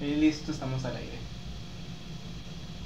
[0.00, 1.18] Y listo, estamos al aire.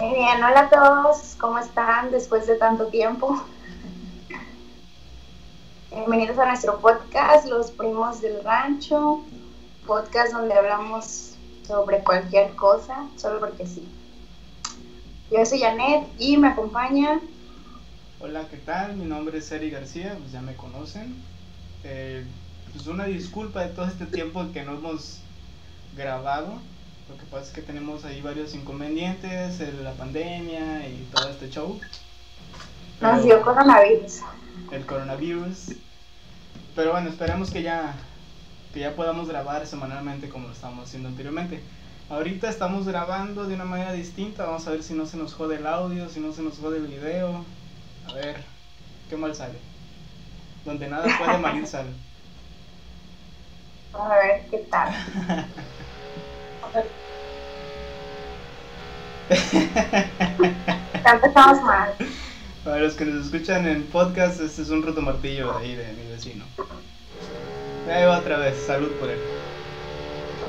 [0.01, 3.41] Muy bien, hola a todos, ¿cómo están después de tanto tiempo?
[5.93, 9.23] Bienvenidos a nuestro podcast, Los Primos del Rancho,
[9.87, 13.87] podcast donde hablamos sobre cualquier cosa, solo porque sí.
[15.31, 17.21] Yo soy Janet y me acompaña.
[18.19, 18.97] Hola, ¿qué tal?
[18.97, 21.15] Mi nombre es Eri García, pues ya me conocen.
[21.85, 22.27] Eh,
[22.73, 25.21] pues una disculpa de todo este tiempo que no hemos
[25.97, 26.59] grabado.
[27.09, 31.79] Lo que pasa es que tenemos ahí varios inconvenientes, la pandemia y todo este show.
[33.01, 34.21] Nos dio coronavirus.
[34.71, 35.75] El coronavirus.
[36.75, 37.95] Pero bueno, esperemos que ya,
[38.73, 41.63] que ya podamos grabar semanalmente como lo estábamos haciendo anteriormente.
[42.09, 45.57] Ahorita estamos grabando de una manera distinta, vamos a ver si no se nos jode
[45.57, 47.45] el audio, si no se nos jode el video.
[48.09, 48.43] A ver,
[49.11, 49.59] qué mal sale.
[50.65, 51.91] Donde nada puede mal sale.
[53.95, 54.93] A ver qué tal.
[59.31, 61.95] ya empezamos mal.
[62.65, 65.93] Para los que nos escuchan en podcast, este es un roto martillo de ahí de
[65.93, 66.45] mi vecino.
[67.91, 69.19] Ahí va otra vez, salud por él.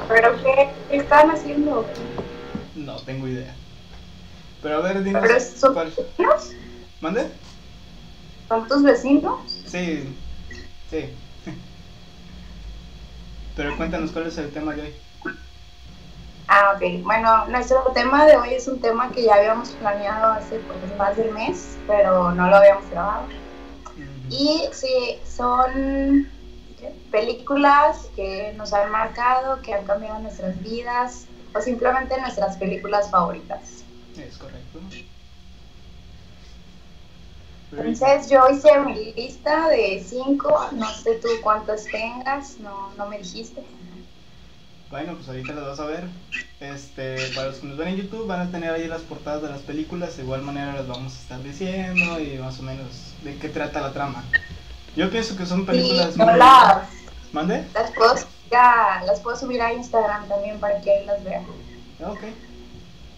[0.08, 1.86] ¿Pero qué, están haciendo?
[2.76, 3.54] No tengo idea.
[4.62, 5.22] Pero a ver, dinos.
[5.22, 6.52] ¿Pero son tus vecinos?
[7.02, 7.28] ¿Mande?
[8.48, 9.40] ¿Son tus vecinos?
[9.66, 10.04] Sí,
[10.90, 11.10] sí.
[13.56, 14.94] Pero cuéntanos cuál es el tema de hoy.
[16.48, 17.04] Ah, ok.
[17.04, 21.18] Bueno, nuestro tema de hoy es un tema que ya habíamos planeado hace pues, más
[21.18, 23.28] de un mes, pero no lo habíamos grabado.
[24.30, 26.32] Y sí, son
[27.12, 33.86] películas que nos han marcado, que han cambiado nuestras vidas, o simplemente nuestras películas favoritas.
[34.18, 34.80] Es correcto.
[37.78, 43.18] Entonces yo hice mi lista de cinco, no sé tú cuántas tengas, no, no me
[43.18, 43.64] dijiste.
[44.96, 46.06] Bueno, pues ahorita las vas a ver.
[46.62, 49.50] Este, para los que nos ven en YouTube van a tener ahí las portadas de
[49.50, 53.36] las películas, de igual manera las vamos a estar diciendo y más o menos de
[53.38, 54.24] qué trata la trama.
[54.96, 56.38] Yo pienso que son películas sí, muy...
[56.38, 56.88] las,
[57.34, 57.68] ¿Mande?
[57.74, 58.16] Las puedo,
[58.50, 61.44] ya, las puedo subir a Instagram también para que ahí las vean.
[62.02, 62.22] Ok.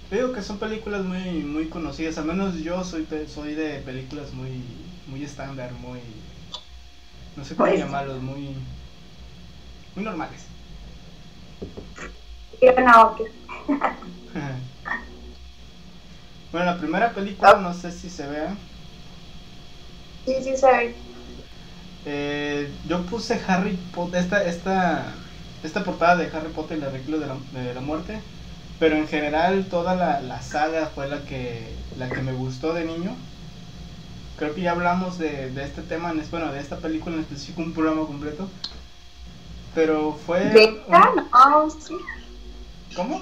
[0.10, 4.64] Digo que son películas muy muy conocidas, al menos yo soy soy de películas muy
[5.06, 6.00] muy estándar, muy
[7.36, 8.56] no sé cómo pues, llamarlos, muy
[9.94, 10.47] muy normales.
[12.62, 13.16] No,
[16.52, 18.56] bueno, la primera película no sé si se vea.
[20.26, 20.96] Sí, sí se ve.
[22.06, 25.14] Eh, yo puse Harry Potter, esta, esta,
[25.64, 28.20] esta portada de Harry Potter y la Regla de la, de la Muerte,
[28.80, 32.86] pero en general toda la, la, saga fue la que, la que me gustó de
[32.86, 33.16] niño.
[34.38, 37.62] Creo que ya hablamos de, de este tema, en, bueno, de esta película en específico,
[37.62, 38.48] un programa completo.
[39.78, 40.40] Pero fue...
[40.40, 41.14] ¿De esta?
[41.32, 41.96] No, sí.
[42.96, 43.22] ¿Cómo?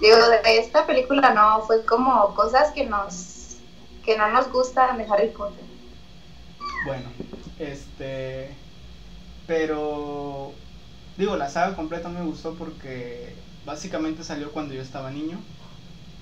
[0.00, 3.58] Digo, de esta película no, fue como cosas que nos
[4.04, 5.64] que no nos gustan de Harry Potter.
[6.84, 7.04] Bueno,
[7.60, 8.56] este
[9.46, 10.50] pero
[11.16, 15.38] digo, la saga completa me gustó porque básicamente salió cuando yo estaba niño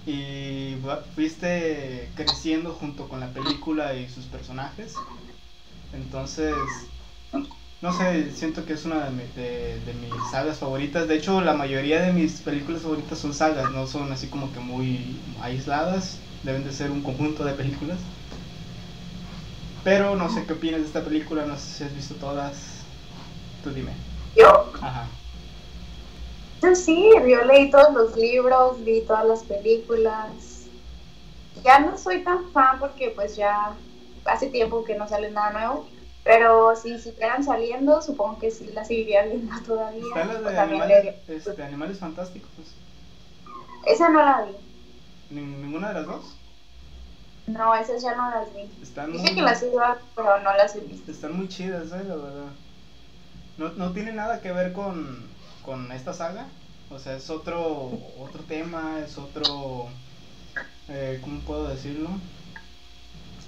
[0.04, 0.76] y
[1.14, 4.96] fuiste creciendo junto con la película y sus personajes.
[5.94, 6.54] Entonces,
[7.82, 11.08] no sé, siento que es una de, de, mis sagas favoritas.
[11.08, 14.60] De hecho, la mayoría de mis películas favoritas son sagas, no son así como que
[14.60, 16.18] muy aisladas.
[16.44, 17.98] Deben de ser un conjunto de películas.
[19.82, 22.82] Pero no sé qué opinas de esta película, no sé si has visto todas.
[23.64, 23.92] Tú dime.
[24.36, 24.72] Yo.
[24.80, 25.08] Ajá.
[26.62, 30.68] Yo sí, yo leí todos los libros, vi todas las películas.
[31.64, 33.72] Ya no soy tan fan porque pues ya
[34.24, 35.88] hace tiempo que no sale nada nuevo
[36.24, 40.04] pero si siguieran saliendo, supongo que sí la seguiría viendo todavía.
[40.04, 42.50] ¿Están las de animales, este, animales fantásticos?
[43.86, 45.34] Esa no la vi.
[45.34, 46.36] ¿Ninguna de las dos?
[47.48, 48.70] No, esas ya no las vi.
[48.80, 51.10] Están Dije que las iba, pero no las he visto.
[51.10, 52.52] Están muy chidas, eh, la verdad.
[53.58, 55.26] No, no tiene nada que ver con,
[55.64, 56.46] con esta saga.
[56.90, 57.90] O sea, es otro,
[58.20, 59.88] otro tema, es otro...
[60.88, 62.10] Eh, ¿Cómo puedo decirlo?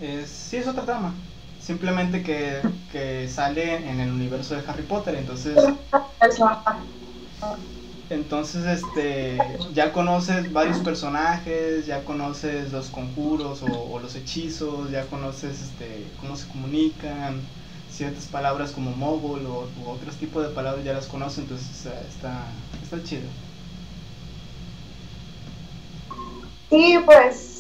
[0.00, 1.14] Es, sí, es otra trama
[1.64, 2.60] simplemente que,
[2.92, 5.56] que, sale en el universo de Harry Potter, entonces
[8.10, 9.38] entonces este
[9.72, 16.36] ya conoces varios personajes, ya conoces los conjuros o, los hechizos, ya conoces este cómo
[16.36, 17.40] se comunican,
[17.90, 22.44] ciertas palabras como mogul o u otros tipos de palabras ya las conoces, entonces está
[22.82, 23.28] está chido.
[26.68, 27.53] Sí, pues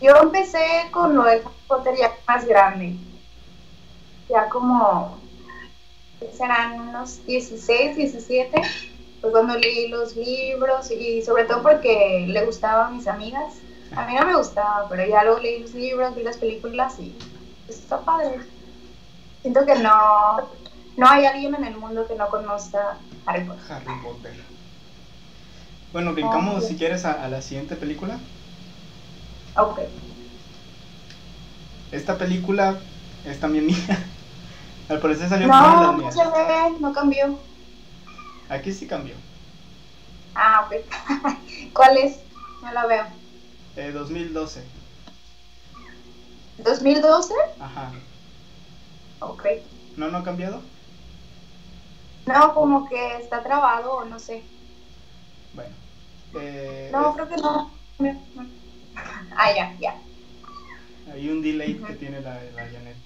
[0.00, 2.96] yo empecé con lo de Potter ya más grande.
[4.28, 5.18] Ya como
[6.36, 8.62] serán unos 16, 17.
[9.20, 13.54] Fue cuando leí los libros y sobre todo porque le gustaba a mis amigas.
[13.94, 17.14] A mí no me gustaba, pero ya luego leí los libros, vi las películas y
[17.68, 18.40] está padre.
[19.42, 20.48] Siento que no,
[20.96, 23.64] no hay alguien en el mundo que no conozca Harry Potter.
[23.68, 24.34] Harry Potter.
[25.92, 28.18] Bueno, brincamos si quieres a, la siguiente película.
[29.56, 29.80] Ok.
[31.92, 32.78] Esta película
[33.24, 34.06] es también mía.
[34.88, 37.38] Al parecer salió no, No, no cambió.
[38.48, 39.14] Aquí sí cambió.
[40.34, 41.34] Ah, ok.
[41.72, 42.18] ¿Cuál es?
[42.62, 43.04] No la veo.
[43.76, 44.64] Eh, 2012.
[46.58, 47.32] ¿2012?
[47.60, 47.92] Ajá.
[49.20, 49.46] Ok.
[49.96, 50.60] ¿No, no ha cambiado?
[52.26, 54.42] No, como que está trabado o no sé.
[55.54, 55.74] Bueno.
[56.34, 57.70] Eh, no, creo que no.
[59.36, 59.94] Ah, ya, ya.
[61.12, 62.96] Hay un delay que tiene la, la Janet.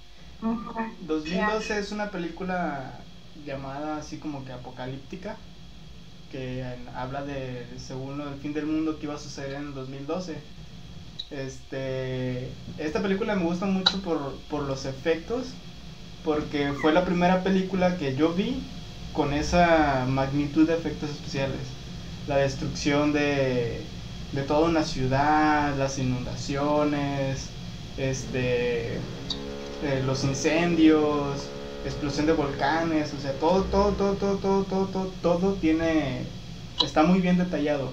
[1.06, 2.93] 2012 es una película
[3.46, 5.37] llamada así como que apocalíptica
[6.31, 6.64] que
[6.94, 10.37] habla de según el fin del mundo que iba a suceder en el 2012
[11.31, 12.49] este
[12.79, 15.49] esta película me gusta mucho por, por los efectos
[16.25, 18.62] porque fue la primera película que yo vi
[19.12, 21.61] con esa magnitud de efectos especiales
[22.26, 23.81] la destrucción de,
[24.34, 27.48] de toda una ciudad las inundaciones
[27.96, 31.48] este eh, los incendios
[31.84, 36.22] explosión de volcanes, o sea, todo, todo, todo, todo, todo, todo, todo, todo tiene,
[36.84, 37.90] está muy bien detallado.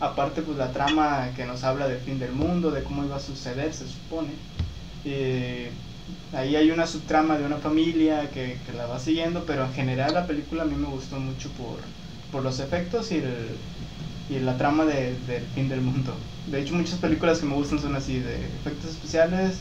[0.00, 3.20] Aparte, pues la trama que nos habla del fin del mundo, de cómo iba a
[3.20, 4.30] suceder, se supone.
[5.04, 5.70] Eh,
[6.32, 10.14] ahí hay una subtrama de una familia que, que, la va siguiendo, pero en general
[10.14, 11.78] la película a mí me gustó mucho por,
[12.32, 13.56] por los efectos y, el,
[14.30, 16.14] y la trama de, del fin del mundo.
[16.50, 19.58] De hecho, muchas películas que me gustan son así, de efectos especiales,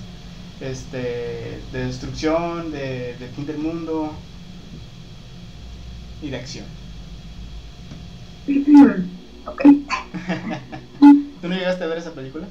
[0.61, 4.11] este, de destrucción, de, fin del mundo
[6.21, 6.65] y de acción.
[9.47, 9.61] ok.
[11.41, 12.45] ¿Tú no llegaste a ver esa película?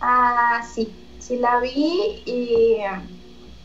[0.00, 0.88] Ah, sí,
[1.18, 2.76] sí la vi y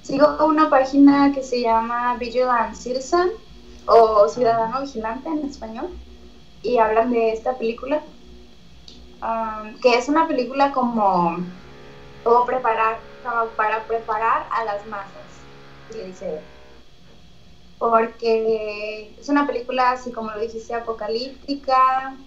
[0.03, 3.31] sigo una página que se llama Vigilant Citizen
[3.87, 5.89] o Ciudadano Vigilante en español
[6.61, 8.03] y hablan de esta película,
[9.21, 11.37] um, que es una película como
[12.23, 13.03] todo preparar
[13.55, 15.45] para preparar a las masas,
[15.89, 16.45] le dice
[17.77, 22.17] Porque es una película, así como lo dijiste, apocalíptica,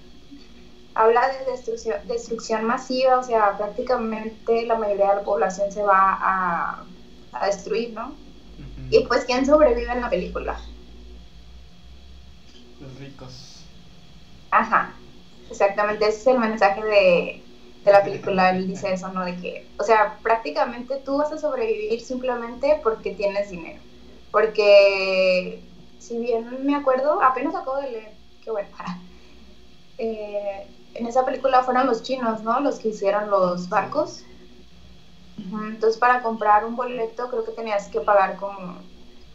[0.94, 6.17] habla de destrucción, destrucción masiva, o sea, prácticamente la mayoría de la población se va
[6.20, 6.87] a,
[7.32, 8.17] a destruir, ¿no?
[8.90, 10.58] Y pues, ¿quién sobrevive en la película?
[12.79, 13.51] Los ricos.
[14.52, 14.93] Ajá,
[15.50, 17.43] exactamente, ese es el mensaje de,
[17.84, 19.25] de la película, él dice eso, ¿no?
[19.25, 23.82] De que, o sea, prácticamente tú vas a sobrevivir simplemente porque tienes dinero.
[24.31, 25.64] Porque,
[25.99, 28.12] si bien me acuerdo, apenas acabo de leer,
[28.44, 28.69] qué bueno,
[29.99, 32.60] eh, en esa película fueron los chinos, ¿no?
[32.60, 34.28] Los que hicieron los barcos.
[35.38, 38.82] Entonces, para comprar un boleto, creo que tenías que pagar como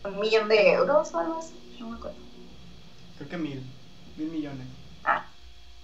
[0.06, 2.18] un millón de euros o algo así, no me acuerdo.
[3.18, 3.62] Creo que mil,
[4.18, 4.77] mil millones.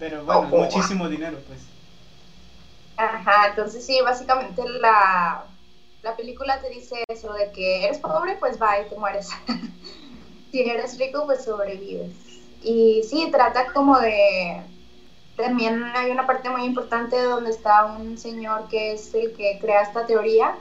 [0.04, 1.60] Pero bueno, oh, muchísimo dinero, pues.
[2.98, 5.46] Ajá, entonces sí, básicamente la,
[6.02, 9.30] la película te dice eso de que eres pobre, pues va y te mueres.
[10.52, 12.12] si eres rico, pues sobrevives.
[12.62, 14.60] Y sí, trata como de...
[15.38, 19.80] También hay una parte muy importante donde está un señor que es el que crea
[19.80, 20.54] esta teoría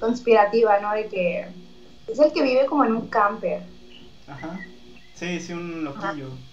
[0.00, 0.92] conspirativa, ¿no?
[0.92, 1.46] De que
[2.06, 3.60] es el que vive como en un camper.
[4.26, 4.58] Ajá.
[5.14, 6.28] Sí, sí, un loquillo.
[6.28, 6.45] Ajá,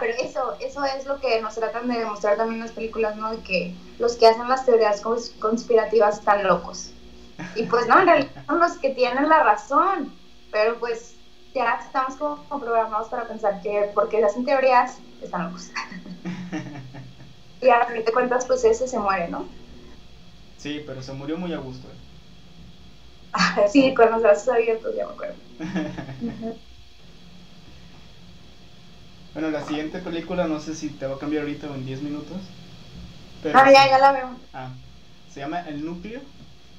[0.00, 3.30] pero eso, eso es lo que nos tratan de demostrar también las películas, ¿no?
[3.30, 6.92] De que los que hacen las teorías conspirativas están locos.
[7.54, 10.14] Y pues no, en realidad son los que tienen la razón,
[10.50, 11.14] pero pues
[11.54, 15.70] ya estamos como, programados para pensar que porque hacen teorías están locos.
[17.60, 19.46] y a fin de cuentas, pues ese se muere, ¿no?
[20.58, 21.88] Sí, pero se murió muy a gusto.
[21.88, 23.68] ¿eh?
[23.72, 25.34] sí, con los brazos abiertos, ya me acuerdo.
[29.36, 32.00] Bueno, la siguiente película, no sé si te va a cambiar ahorita o en 10
[32.00, 32.38] minutos.
[33.52, 34.30] ah, ya, ya la veo.
[34.54, 34.70] Ah,
[35.30, 36.22] se llama El Núcleo.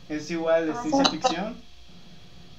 [0.10, 1.56] Es igual de ah, ciencia ficción.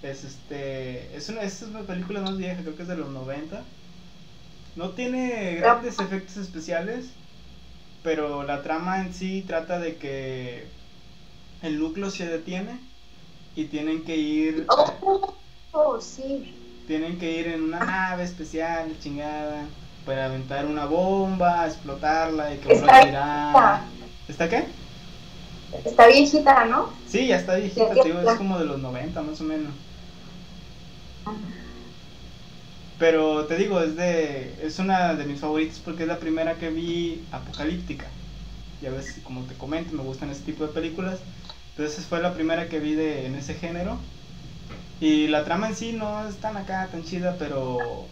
[0.05, 1.17] Es este.
[1.17, 3.64] Es una, es una película más vieja, creo que es de los 90.
[4.76, 7.07] No tiene grandes efectos especiales,
[8.05, 10.69] pero la trama en sí trata de que
[11.61, 12.78] el núcleo se detiene
[13.57, 14.64] y tienen que ir.
[14.69, 15.35] Oh,
[15.73, 16.55] oh sí.
[16.87, 19.67] Tienen que ir en una nave especial, chingada
[20.09, 23.81] para aventar una bomba, explotarla y que vuelva a tirar.
[24.27, 24.65] ¿Está qué?
[25.85, 26.91] Está viejita, ¿no?
[27.07, 29.71] Sí, ya está viejita, tío, es como de los 90 más o menos.
[32.99, 36.71] Pero te digo, es, de, es una de mis favoritas porque es la primera que
[36.71, 38.07] vi apocalíptica.
[38.81, 41.19] Ya ves, como te comento, me gustan ese tipo de películas.
[41.77, 43.99] Entonces fue la primera que vi de, en ese género.
[45.00, 48.09] Y la trama en sí no es tan acá, tan chida, pero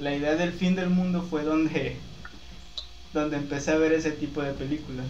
[0.00, 1.96] la idea del fin del mundo fue donde,
[3.12, 5.06] donde empecé a ver ese tipo de películas.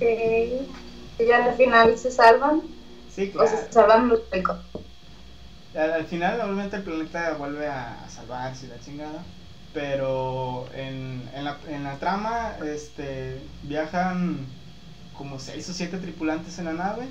[0.00, 2.62] ¿Y ya al final se salvan?
[3.10, 3.48] Sí, claro.
[3.48, 4.58] O se salvan los ricos.
[5.74, 9.24] Al, final, obviamente, el planeta vuelve a, salvarse la chingada.
[9.74, 14.46] Pero en, en, la, en la trama, este, viajan
[15.12, 17.06] como seis o siete tripulantes en la nave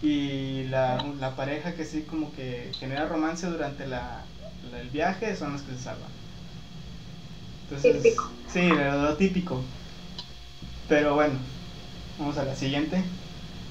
[0.00, 4.24] y la, la, pareja que sí como que genera romance durante la,
[4.80, 6.10] el viaje son los que se salvan.
[7.64, 8.30] Entonces, típico.
[8.52, 9.62] Sí, lo, típico.
[10.88, 11.34] Pero bueno,
[12.18, 13.02] vamos a la siguiente.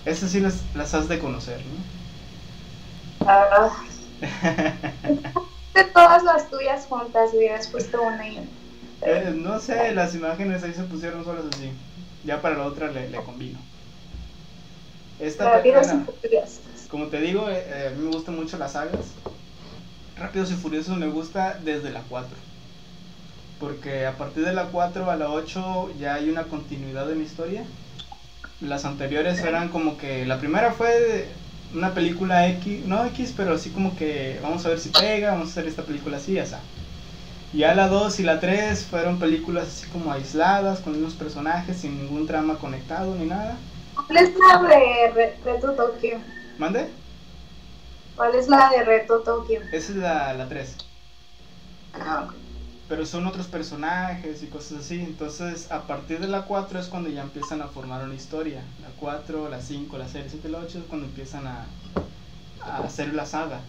[0.05, 3.27] Esas sí las, las has de conocer, ¿no?
[3.27, 3.71] Ah.
[5.73, 8.47] de todas las tuyas juntas hubieras puesto una y
[9.03, 11.71] eh, no sé, las imágenes ahí se pusieron solas así.
[12.23, 13.59] Ya para la otra le, le combino.
[15.19, 15.61] Esta
[16.89, 19.13] como te digo, eh, eh, a mí me gustan mucho las sagas.
[20.21, 22.29] Rápidos y Furiosos me gusta desde la 4.
[23.59, 27.23] Porque a partir de la 4 a la 8 ya hay una continuidad de mi
[27.23, 27.63] historia.
[28.59, 30.25] Las anteriores eran como que.
[30.25, 31.27] La primera fue
[31.73, 35.47] una película X, no X, pero así como que vamos a ver si pega, vamos
[35.47, 36.45] a hacer esta película así, ya.
[37.53, 41.97] Ya la 2 y la 3 fueron películas así como aisladas, con unos personajes, sin
[41.97, 43.57] ningún trama conectado ni nada.
[43.95, 46.19] ¿Cuál es la de Reto Tokio?
[46.57, 46.87] ¿Mande?
[48.15, 49.61] ¿Cuál es la de Reto Tokio?
[49.71, 50.77] Esa es la, la 3.
[51.93, 52.33] Ah,
[52.87, 54.99] Pero son otros personajes y cosas así.
[55.01, 58.63] Entonces, a partir de la 4 es cuando ya empiezan a formar una historia.
[58.81, 61.65] La 4, la 5, la 6, la 7, la 8 es cuando empiezan a,
[62.61, 63.61] a hacer la saga.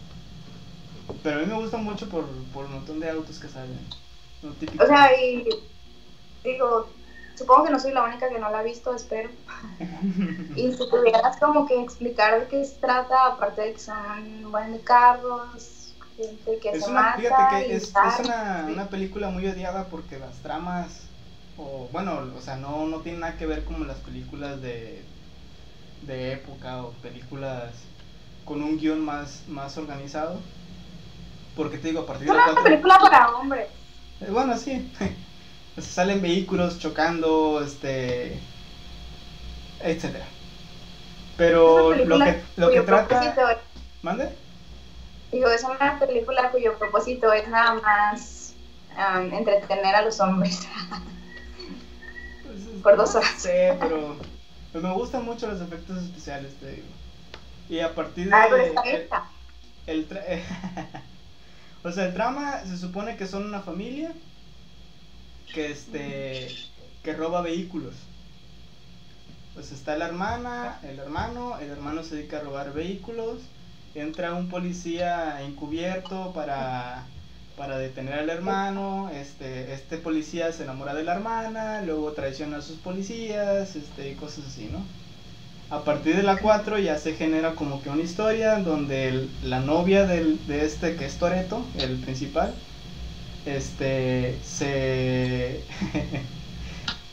[1.23, 3.79] Pero a mí me gusta mucho por, por un montón de autos que salen.
[4.79, 5.45] o sea, y
[6.45, 6.89] digo,
[7.35, 9.31] supongo que no soy la única que no la ha visto, espero.
[10.57, 14.81] y si pudieras como que explicar de qué se trata, aparte de que son buenos
[14.83, 19.31] carros, gente que es se una, mata Fíjate que y es, es una, una película
[19.31, 21.09] muy odiada porque las tramas,
[21.57, 25.05] o bueno, o sea, no, no tiene nada que ver como las películas de,
[26.03, 27.73] de época o películas
[28.45, 30.45] con un guion más, más organizado.
[31.55, 32.63] Porque te digo, a partir Es de la una 4...
[32.63, 33.69] película para hombres.
[34.21, 34.91] Eh, Bueno, sí.
[35.79, 38.39] Salen vehículos chocando, este,
[39.81, 40.27] etcétera.
[41.37, 43.35] Pero lo que, lo que trata,
[44.03, 44.29] ¿mande?
[45.33, 48.53] Digo, es una película cuyo propósito es nada más
[48.91, 50.61] um, entretener a los hombres.
[52.43, 53.31] Pues, Por dos horas.
[53.41, 54.17] sé, pero
[54.73, 56.87] pues me gustan mucho los efectos especiales, te digo.
[57.71, 58.83] Y a partir de Ah, pero está
[59.87, 60.25] el, el tra-
[61.85, 64.13] o sea, el trama se supone que son una familia
[65.53, 66.49] que este
[67.03, 67.95] que roba vehículos.
[69.55, 73.39] Pues está la hermana, el hermano, el hermano se dedica a robar vehículos,
[73.95, 77.05] entra un policía encubierto para,
[77.59, 82.63] para detener al hermano, este, este policía se enamora de la hermana, luego traiciona a
[82.63, 84.79] sus policías, este, cosas así, ¿no?
[85.69, 90.07] A partir de la 4 ya se genera como que una historia donde la novia
[90.07, 92.55] del- de este que es Toreto, el principal,
[93.47, 95.61] este se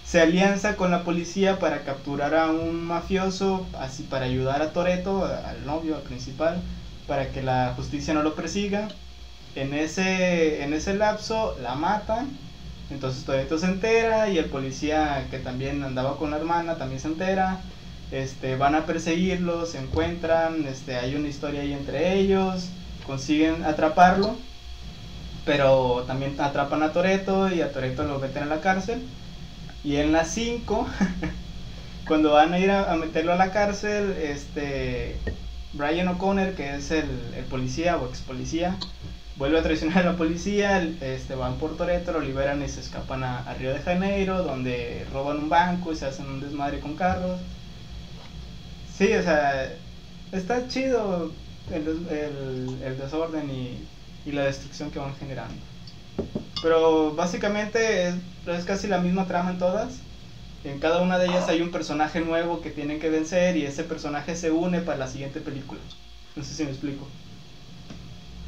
[0.10, 5.24] se alianza con la policía para capturar a un mafioso, así para ayudar a Toreto,
[5.24, 6.64] al novio, al principal,
[7.08, 8.88] para que la justicia no lo persiga.
[9.54, 12.28] En ese, en ese lapso la matan,
[12.90, 17.08] entonces Toreto se entera y el policía que también andaba con la hermana también se
[17.10, 17.60] entera.
[18.12, 22.70] Este, van a perseguirlos, se encuentran, este, hay una historia ahí entre ellos,
[23.06, 24.36] consiguen atraparlo,
[25.50, 29.02] pero también atrapan a Toreto y a Toreto lo meten a la cárcel.
[29.84, 30.88] Y en las 5,
[32.08, 35.24] cuando van a ir a, meterlo a la cárcel, este
[35.74, 37.08] Brian O'Connor, que es el,
[37.50, 38.78] policía o ex policía,
[39.38, 43.24] vuelve a traicionar a la policía, este, van por Toreto, lo liberan y se escapan
[43.24, 46.96] a, a Río de Janeiro, donde roban un banco y se hacen un desmadre con
[46.96, 47.42] carros.
[48.86, 49.72] Sí, o sea,
[50.32, 51.32] está chido
[51.72, 53.90] el, el- el desorden y,
[54.26, 55.56] y la destrucción que van generando.
[56.62, 58.16] Pero básicamente es,
[58.48, 60.00] es casi la misma trama en todas.
[60.66, 63.84] En cada una de ellas hay un personaje nuevo que tienen que vencer y ese
[63.86, 65.80] personaje se une para la siguiente película.
[66.36, 67.08] No sé si me explico.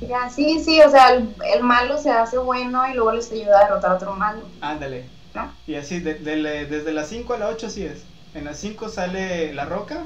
[0.02, 3.60] Ya, sí, sí, o sea, el, el malo se hace bueno y luego les ayuda
[3.60, 5.06] a derrotar a otro malo, Ándale.
[5.36, 5.54] ¿no?
[5.68, 8.02] Y así, de- de- desde la 5 a la 8 sí es.
[8.34, 10.04] En la 5 sale La Roca,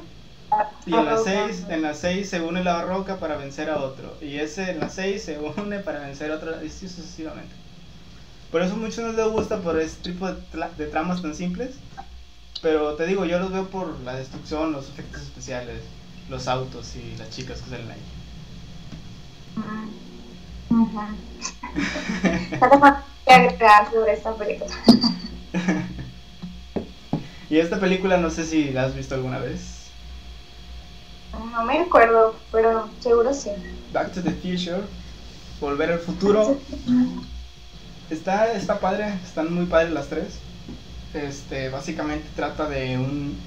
[0.85, 4.15] Y en la 6, en la 6 se une la roca para vencer a otro.
[4.21, 6.63] Y ese en la 6 se une para vencer a otro.
[6.63, 7.55] Y así sucesivamente.
[8.51, 10.41] Por eso muchos no les gusta por este tipo de,
[10.77, 11.75] de, tramas tan simples.
[12.61, 15.81] Pero te digo, yo los veo por la destrucción, los efectos especiales,
[16.29, 18.01] los autos y las chicas que salen ahí.
[23.91, 24.75] sobre esta película.
[27.49, 29.74] y esta película no sé si la has visto alguna vez.
[31.39, 33.49] No me acuerdo, pero seguro sí.
[33.93, 34.81] Back to the Future,
[35.59, 36.57] Volver al Futuro.
[38.09, 40.39] Está, está padre, están muy padres las tres.
[41.13, 43.37] Este, básicamente trata de un...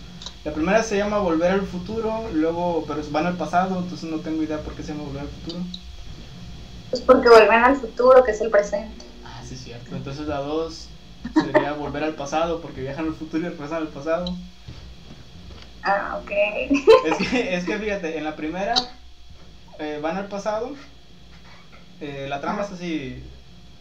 [0.44, 4.42] La primera se llama Volver al Futuro, luego, pero van al pasado, entonces no tengo
[4.42, 5.60] idea por qué se llama Volver al Futuro.
[6.90, 9.04] Pues porque vuelven al futuro, que es el presente.
[9.24, 9.94] Ah, sí, cierto.
[9.94, 10.88] Entonces la dos
[11.34, 14.34] sería Volver al pasado, porque viajan al futuro y regresan al pasado.
[15.82, 16.30] Ah, ok.
[17.06, 18.74] Es que, es que fíjate, en la primera
[19.78, 20.74] eh, van al pasado,
[22.00, 23.22] eh, la trama es así,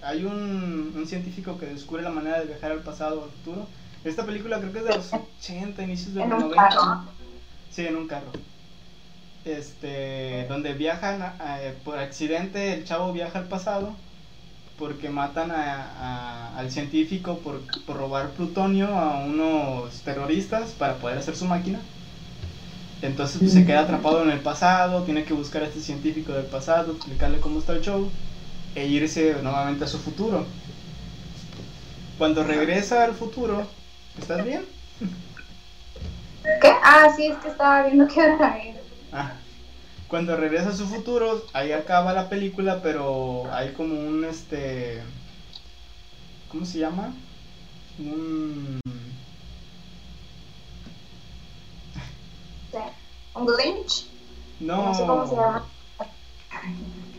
[0.01, 3.67] hay un, un, científico que descubre la manera de viajar al pasado o al futuro.
[4.03, 7.03] Esta película creo que es de los 80, inicios de los 90.
[7.71, 8.31] Sí, en un carro.
[9.43, 13.95] Este, donde viajan eh, por accidente, el chavo viaja al pasado
[14.77, 21.35] porque matan a, al científico por, por, robar plutonio a unos terroristas para poder hacer
[21.35, 21.79] su máquina.
[23.01, 26.45] Entonces pues, se queda atrapado en el pasado, tiene que buscar a este científico del
[26.45, 28.09] pasado, explicarle cómo está el show
[28.75, 30.45] e irse nuevamente a su futuro.
[32.17, 33.67] Cuando regresa al futuro,
[34.19, 34.65] ¿estás bien?
[36.61, 36.71] ¿Qué?
[36.83, 38.57] Ah, sí, es que estaba viendo que era
[39.11, 39.33] Ah.
[40.07, 45.01] Cuando regresa a su futuro, ahí acaba la película, pero hay como un este.
[46.49, 47.13] ¿Cómo se llama?
[47.99, 48.79] Un.
[53.33, 54.05] ¿Un glitch?
[54.59, 54.85] No.
[54.85, 55.65] No sé cómo se llama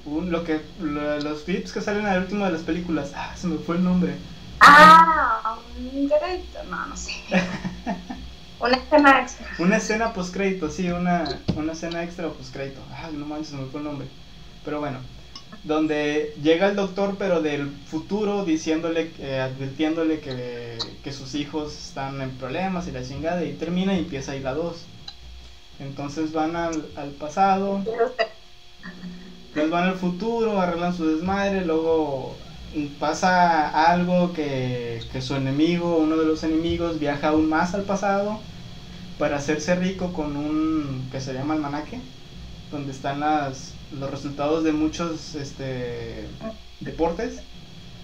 [0.09, 3.13] lo que, los clips que salen al último de las películas.
[3.15, 4.15] Ah, se me fue el nombre.
[4.61, 7.13] Ah, un crédito, no, no sé.
[8.61, 9.47] una escena extra.
[9.59, 12.81] Una escena post crédito, sí, una, una escena extra o post crédito.
[12.93, 14.09] Ah, no manches, se me fue el nombre.
[14.65, 14.99] Pero bueno,
[15.65, 22.21] donde llega el doctor, pero del futuro, diciéndole, eh, advirtiéndole que, que, sus hijos están
[22.21, 24.77] en problemas y la chingada, y termina y empieza ahí la 2.
[25.81, 27.83] Entonces van al, al pasado.
[29.49, 32.37] Entonces van al futuro, arreglan su desmadre, luego
[32.99, 38.41] pasa algo que, que, su enemigo, uno de los enemigos, viaja aún más al pasado
[39.19, 42.01] para hacerse rico con un que se llama almanaque,
[42.71, 46.29] donde están las, los resultados de muchos este,
[46.81, 47.41] deportes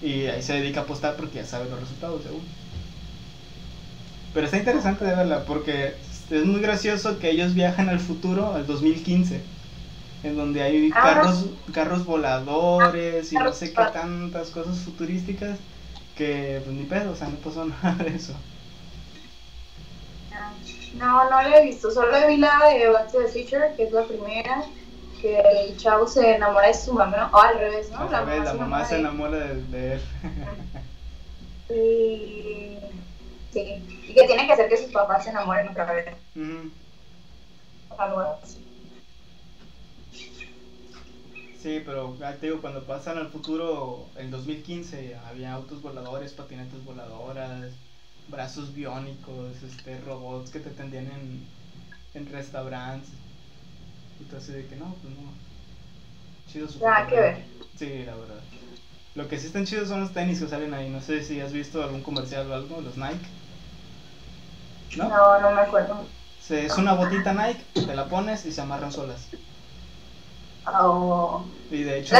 [0.03, 2.42] y ahí se dedica a apostar porque ya sabe los resultados según.
[4.33, 5.94] Pero está interesante de verla porque
[6.31, 9.55] es muy gracioso que ellos viajan al futuro, al 2015
[10.24, 11.03] en donde hay ah.
[11.03, 15.59] carros, carros voladores y no sé qué tantas cosas futurísticas
[16.16, 18.35] que pues ni pedo, o sea, no pasó nada de eso.
[20.95, 23.93] No, no lo he visto, solo vi la de Back to the Future, que es
[23.93, 24.65] la primera,
[25.21, 28.11] que el chavo se enamora de su mamá, o al revés, ¿no?
[28.11, 30.01] la, mamá, la mamá se enamora de, él.
[31.71, 32.79] y...
[33.53, 33.61] Sí,
[34.09, 36.07] y que tiene que hacer que sus papás se enamoren otra vez.
[37.97, 38.65] Algo así.
[41.65, 47.73] Sí, pero te digo, cuando pasan al futuro, en 2015, había autos voladores, patinetes voladoras,
[48.29, 51.47] brazos biónicos, este, robots que te atendían en,
[52.15, 53.11] en restaurantes.
[54.21, 55.33] Y todo así de que no, pues no.
[56.51, 57.45] Chido su Nada que ver.
[57.77, 58.41] Sí, la verdad.
[59.15, 60.91] Lo que sí están chidos son los tenis que salen ahí.
[60.91, 63.27] No sé si has visto algún comercial o algo, los Nike.
[64.97, 65.09] ¿No?
[65.09, 66.05] No, no me acuerdo.
[66.51, 69.29] Es una botita Nike, te la pones y se amarran solas.
[70.67, 71.45] Oh.
[71.71, 72.15] Y de hecho,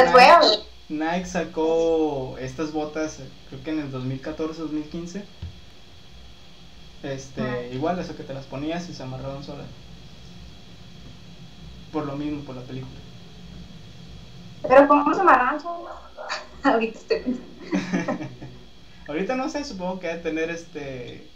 [0.89, 5.23] Nike, sacó estas botas, creo que en el 2014-2015.
[7.05, 7.73] Este, ah.
[7.73, 9.67] igual eso que te las ponías y se amarraron solas.
[11.91, 12.99] Por lo mismo, por la película.
[14.67, 15.93] Pero ¿cómo se amarran solas?
[16.63, 17.39] Ahorita estoy
[19.07, 21.29] Ahorita no sé, supongo que debe tener este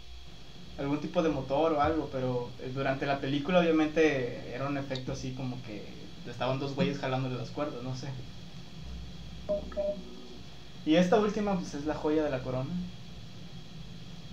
[0.78, 5.12] algún tipo de motor o algo, pero eh, durante la película obviamente era un efecto
[5.12, 5.84] así como que
[6.28, 8.08] estaban dos güeyes jalándole las cuerdas, no sé.
[10.86, 12.70] Y esta última pues es la joya de la corona.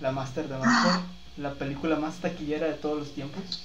[0.00, 1.00] La Master de Master,
[1.38, 3.62] la película más taquillera de todos los tiempos.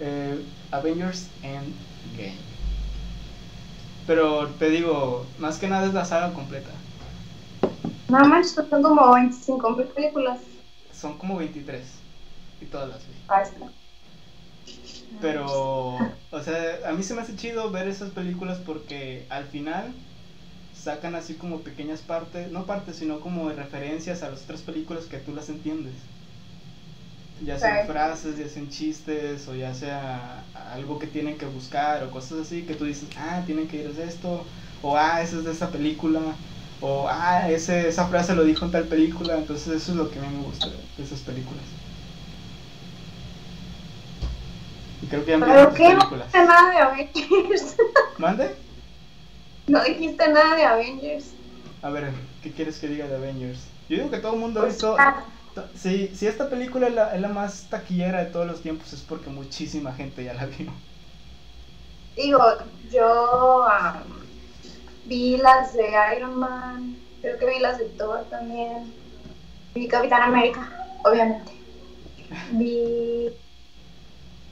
[0.00, 2.36] Eh, Avengers Endgame.
[4.06, 6.70] Pero te digo, más que nada es la saga completa.
[8.08, 10.40] No manches, son como 25 películas.
[10.92, 11.82] Son como 23.
[12.60, 13.14] Y todas las vi.
[13.28, 13.70] Ah, está.
[15.20, 15.96] Pero,
[16.30, 19.92] o sea, a mí se me hace chido ver esas películas porque al final
[20.82, 25.18] sacan así como pequeñas partes, no partes, sino como referencias a las otras películas que
[25.18, 25.92] tú las entiendes.
[27.44, 32.10] Ya sean frases, ya sean chistes, o ya sea algo que tienen que buscar, o
[32.10, 34.44] cosas así que tú dices, ah, tienen que ir de esto,
[34.82, 36.20] o ah, eso es de esa película,
[36.80, 40.18] o ah, ese, esa frase lo dijo en tal película, entonces eso es lo que
[40.18, 41.64] a mí me gusta de esas películas.
[45.02, 45.94] Y creo que ya ¿Pero qué?
[46.34, 47.10] Nada de.
[48.18, 48.69] ¿Mande?
[49.70, 51.26] No dijiste nada de Avengers.
[51.82, 52.10] A ver,
[52.42, 53.60] ¿qué quieres que diga de Avengers?
[53.88, 54.96] Yo digo que todo el mundo ha visto...
[55.74, 59.00] Si, si esta película es la, es la más taquillera de todos los tiempos es
[59.00, 60.72] porque muchísima gente ya la vio.
[62.16, 62.42] Digo,
[62.90, 63.66] yo
[65.06, 68.92] vi las de Iron Man, creo que vi las de Thor también,
[69.74, 70.70] vi Capitán América,
[71.04, 71.52] obviamente,
[72.52, 73.30] vi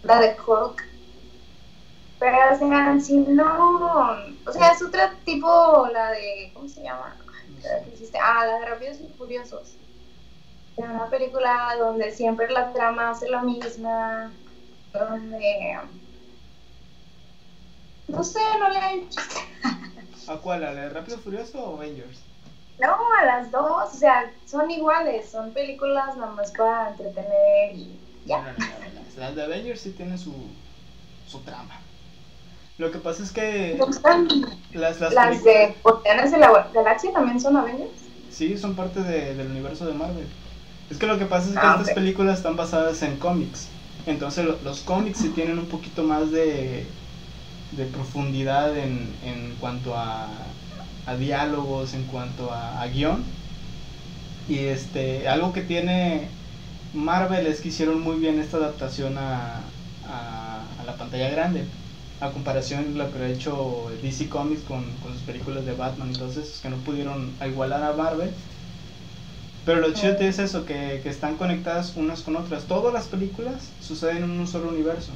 [0.02, 0.85] la de Hulk,
[2.18, 7.16] pero o sea, si no, o sea, es otro tipo, la de, ¿cómo se llama?
[8.20, 9.74] Ah, la de Rápidos y Furiosos.
[10.76, 14.33] Una película donde siempre la trama hace lo misma,
[14.92, 15.78] donde...
[18.09, 19.09] No sé, no le hay
[20.28, 20.64] ¿A cuál?
[20.64, 22.20] ¿A la de Rápido Furioso o Avengers?
[22.81, 27.98] No, a las dos, o sea, son iguales, son películas nada más para entretener y
[28.24, 28.38] ya.
[28.38, 30.33] No, no, no, las de Avengers sí tienen su,
[31.26, 31.81] su trama.
[32.78, 33.78] Lo que pasa es que...
[34.72, 37.90] Las, las, las de Guardianes de la Galaxia también son Avengers.
[38.30, 40.26] Sí, son parte de, del universo de Marvel.
[40.90, 43.68] Es que lo que pasa es que ah, estas películas están basadas en cómics.
[44.06, 46.86] Entonces los cómics sí tienen un poquito más de,
[47.72, 50.28] de profundidad en, en cuanto a,
[51.06, 53.24] a, diálogos, en cuanto a, guion.
[54.48, 56.28] Y este, algo que tiene
[56.94, 59.60] Marvel es que hicieron muy bien esta adaptación a,
[60.08, 61.66] a, la pantalla grande.
[62.20, 66.09] A comparación de lo que ha hecho DC Comics con, con sus películas de Batman,
[66.09, 68.31] entonces que no pudieron igualar a Marvel.
[69.64, 72.64] Pero lo chido es eso, que, que están conectadas unas con otras.
[72.64, 75.12] Todas las películas suceden en un solo universo.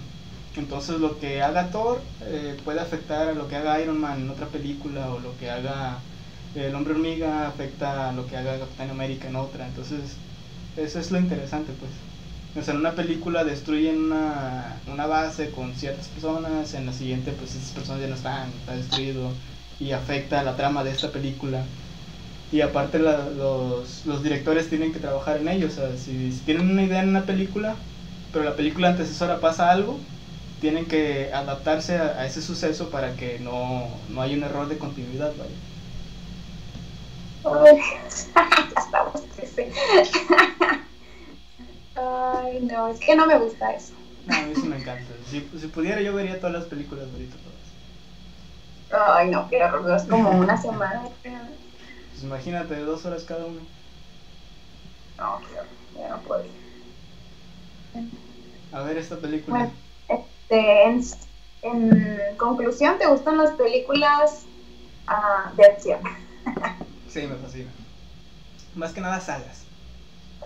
[0.57, 4.31] Entonces lo que haga Thor eh, puede afectar a lo que haga Iron Man en
[4.31, 5.99] otra película o lo que haga
[6.55, 9.67] el hombre hormiga afecta a lo que haga Capitán América en otra.
[9.67, 10.01] Entonces
[10.77, 11.91] eso es lo interesante pues.
[12.55, 17.33] O sea, en una película destruyen una, una base con ciertas personas, en la siguiente
[17.33, 19.31] pues esas personas ya no están, está destruido
[19.81, 21.65] y afecta la trama de esta película.
[22.53, 25.69] Y aparte los, los, directores tienen que trabajar en ello.
[25.69, 27.77] O sea, si, si tienen una idea en una película,
[28.33, 29.99] pero la película antecesora pasa algo,
[30.61, 35.33] tienen que adaptarse a, ese suceso para que no, no haya un error de continuidad,
[35.39, 35.53] ¿vale?
[42.03, 43.95] Ay, no, es que no me gusta eso.
[44.27, 45.13] No, a mí sí me encanta.
[45.31, 47.37] Si, si pudiera, yo vería todas las películas ahorita,
[48.91, 49.17] todas.
[49.17, 51.03] Ay, no, qué horror, es como una semana.
[51.23, 53.61] Pues imagínate, dos horas cada uno.
[55.17, 55.41] No,
[55.99, 56.45] ya no puedo.
[58.73, 59.71] A ver esta película.
[60.09, 60.83] Este,
[61.63, 64.45] en, conclusión, ¿te gustan las películas
[65.09, 66.01] uh, de acción?
[67.09, 67.71] sí, me fascina.
[68.75, 69.62] Más que nada sagas,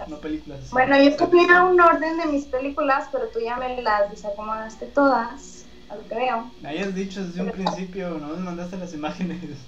[0.06, 0.70] no películas.
[0.70, 5.66] Bueno, yo tenía un orden de mis películas, pero tú ya me las desacomodaste todas,
[5.88, 6.50] a lo que veo.
[6.60, 9.58] Me habías dicho desde un principio, no me mandaste las imágenes.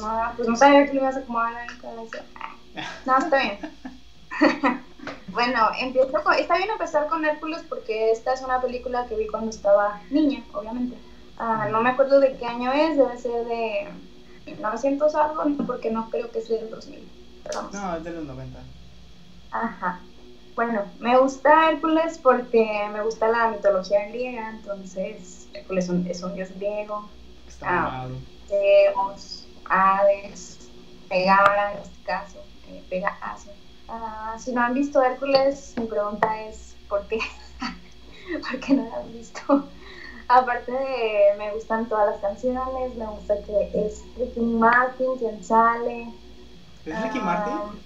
[0.00, 2.06] Ah, pues no sabía que lo ibas a acomodar en
[3.06, 3.58] No, está bien.
[5.32, 9.48] Bueno, empiezo está bien empezar con Hércules porque esta es una película que vi cuando
[9.48, 10.96] estaba niña, obviamente.
[11.38, 13.88] Ah, no me acuerdo de qué año es, debe ser de
[14.60, 17.08] 900 algo, porque no creo que sea del 2000.
[17.72, 18.60] No, es de los 90.
[19.50, 20.00] Ajá.
[20.54, 26.50] Bueno, me gusta Hércules porque me gusta la mitología griega, entonces Hércules es un, dios
[26.56, 27.08] griego.
[27.48, 28.08] Está ah,
[28.48, 30.70] Zeus, Hades,
[31.08, 33.50] Pegara en este caso, eh, Pegaso
[33.88, 37.18] Ah, si no han visto Hércules, mi pregunta es ¿por qué?
[38.50, 39.68] ¿Por qué no lo han visto?
[40.28, 46.08] Aparte de, me gustan todas las canciones, me gusta que es Ricky Martin quien sale.
[46.84, 47.82] ¿Es Ricky ah, Martin?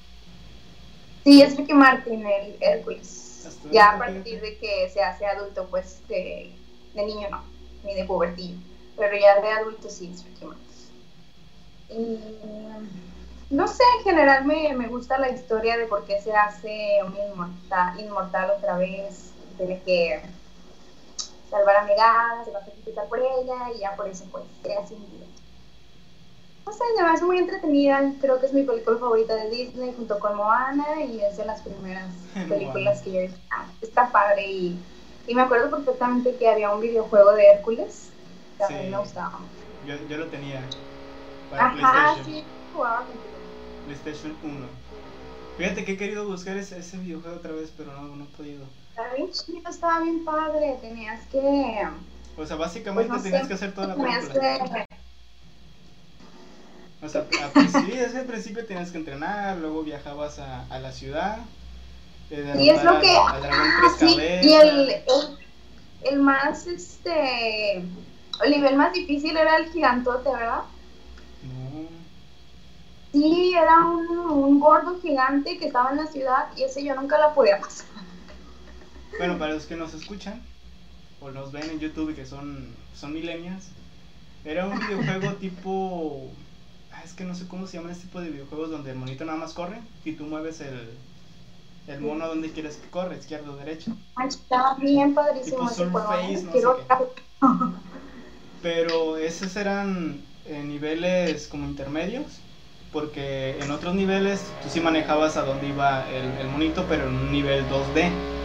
[1.25, 3.49] Sí, es Ricky Martin el Hércules.
[3.71, 6.53] Ya a partir de que se hace adulto, pues de,
[6.95, 7.43] de niño no,
[7.85, 8.59] ni de pubertillo.
[8.97, 10.67] Pero ya de adulto sí es Ricky Martin.
[11.89, 12.19] Y
[13.51, 17.17] no sé, en general me, me, gusta la historia de por qué se hace un
[17.17, 20.21] inmortal, inmortal otra vez, tiene que
[21.49, 24.85] salvar a Megara, se va a sacrificar por ella y ya por eso pues crea
[24.87, 25.27] sin vida.
[26.67, 30.19] No sé, me hace muy entretenida, creo que es mi película favorita de Disney junto
[30.19, 32.13] con Moana y es de las primeras
[32.49, 33.39] películas que yo he visto.
[33.51, 34.79] Ah, está padre y
[35.29, 38.11] Y me acuerdo perfectamente que había un videojuego de Hércules
[38.59, 38.91] que a mí Sí.
[38.91, 39.39] me gustaba.
[39.87, 40.61] Yo, yo lo tenía.
[41.51, 42.25] Para Ajá, PlayStation.
[42.25, 43.35] sí, jugaba contigo.
[43.87, 44.67] PlayStation 1.
[45.59, 48.65] Fíjate que he querido buscar ese, ese videojuego otra vez, pero no, no he podido.
[48.91, 50.79] Estaba bien chido, estaba bien padre.
[50.81, 51.89] Tenías que.
[52.37, 54.59] O sea, básicamente Pues no tenías sé, que hacer toda la Tenías película.
[54.89, 55.06] que.
[57.03, 60.79] O sea, a principio, sí, desde el principio tenías que entrenar, luego viajabas a, a
[60.79, 61.39] la ciudad.
[62.31, 63.09] eh, Y es lo que.
[63.17, 65.39] al- al Ah, sí, y el, el,
[66.05, 67.77] el más, este.
[68.45, 70.63] El nivel más difícil era el gigantote, ¿verdad?
[71.43, 71.87] No.
[73.13, 77.19] Sí, era un, un gordo gigante que estaba en la ciudad y ese yo nunca
[77.19, 77.87] la podía pasar.
[79.19, 80.43] Bueno, para los que nos escuchan
[81.21, 83.69] o nos ven en YouTube y que son, son millennials,
[84.45, 86.29] era un videojuego tipo.
[87.07, 89.25] Ah, Es que no sé cómo se llama este tipo de videojuegos donde el monito
[89.25, 90.89] nada más corre y tú mueves el,
[91.87, 93.93] el mono donde quieres que corre, izquierda o derecha.
[94.17, 96.07] Ay, Estaba bien padrísimo Tipo ese juego.
[96.09, 96.83] Surface, no Quiero- sé
[98.63, 102.41] Pero esos eran eh, niveles como intermedios,
[102.93, 107.15] porque en otros niveles tú sí manejabas a dónde iba el, el monito, pero en
[107.15, 108.36] un nivel 2D.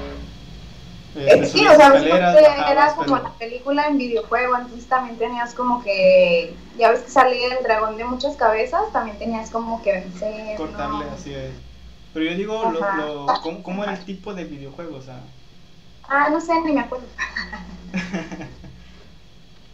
[1.16, 5.18] Este, Sí, subías o sea, bajabas, era como pero- la película en videojuego, entonces también
[5.18, 9.82] tenías como que, ya ves que salía el dragón de muchas cabezas, también tenías como
[9.84, 10.56] que vencer.
[10.56, 11.12] cortarle ¿no?
[11.12, 11.52] así es.
[12.14, 14.98] Pero yo digo, lo, lo- ¿cómo, cómo era el tipo de videojuego?
[14.98, 15.20] O sea,
[16.08, 17.06] Ah, no sé, ni me acuerdo.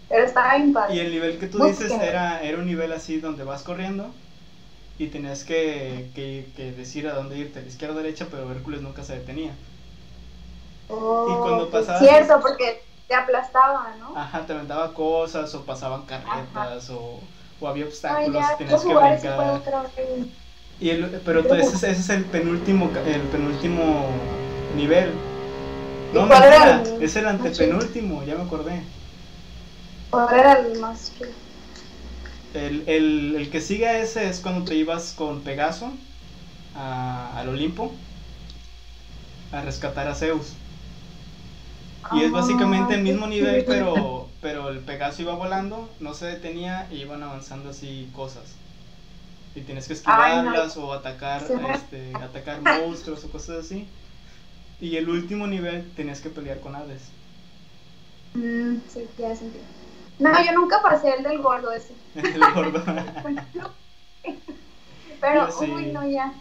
[0.09, 0.95] Pero estaba bien padre.
[0.95, 4.09] y el nivel que tú Muy dices era, era un nivel así donde vas corriendo
[4.97, 8.49] y tenías que, que, que decir a dónde irte, a la izquierda o derecha, pero
[8.51, 9.51] Hércules nunca se detenía.
[10.89, 14.15] Oh, y cuando pues pasabas- Cierto, porque te aplastaba, ¿no?
[14.15, 17.21] Ajá, te aventaba cosas o pasaban carretas o,
[17.59, 19.61] o había Ay, obstáculos ya, y quiero tenías que brincar.
[20.79, 24.05] Y el, pero Quiero ese, es- ese es el penúltimo, el penúltimo
[24.75, 25.11] nivel.
[26.11, 28.81] ¿Y No, cuál era el es el antepenúltimo, ya me acordé.
[30.11, 31.31] Ahora era el más chido.
[32.53, 35.93] El, el, el que sigue a ese es cuando te ibas con Pegaso
[36.73, 37.91] a- al Olimpo
[39.51, 40.55] a rescatar a Zeus.
[42.13, 46.13] Y es Ah, básicamente el qué mismo nivel, pero, pero el Pegaso iba volando, no
[46.13, 48.43] se detenía y iban avanzando así cosas.
[49.55, 49.99] Y tienes que Ay,
[50.43, 50.51] no.
[50.51, 51.41] esquivarlas o atacar,
[51.73, 53.87] este, atacar monstruos o cosas así.
[54.79, 57.01] Y el último nivel tenías que pelear con Hades.
[58.35, 59.57] Mm, sí, ya sentí.
[60.19, 61.93] No, yo nunca pasé el del gordo ese.
[62.15, 62.83] El gordo.
[65.21, 66.33] Pero, uy, no, ya.